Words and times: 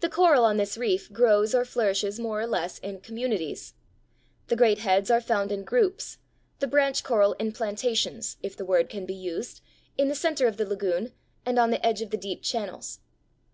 The 0.00 0.08
coral 0.08 0.42
on 0.46 0.56
this 0.56 0.78
reef 0.78 1.12
grows 1.12 1.54
or 1.54 1.66
flourishes 1.66 2.18
more 2.18 2.40
or 2.40 2.46
less 2.46 2.78
in 2.78 3.00
communities. 3.00 3.74
The 4.46 4.56
great 4.56 4.78
heads 4.78 5.10
are 5.10 5.20
found 5.20 5.52
in 5.52 5.64
groups, 5.64 6.16
the 6.60 6.66
branch 6.66 7.04
coral 7.04 7.34
in 7.34 7.52
plantations, 7.52 8.38
if 8.42 8.56
the 8.56 8.64
word 8.64 8.88
can 8.88 9.04
be 9.04 9.12
used, 9.12 9.60
in 9.98 10.08
the 10.08 10.14
center 10.14 10.46
of 10.46 10.56
the 10.56 10.64
lagoon 10.64 11.12
and 11.44 11.58
on 11.58 11.68
the 11.68 11.86
edge 11.86 12.00
of 12.00 12.08
the 12.08 12.16
deep 12.16 12.42
channels. 12.42 13.00